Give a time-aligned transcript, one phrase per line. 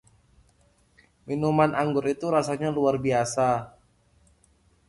[1.29, 3.49] Minuman anggur itu rasanya luar biasa.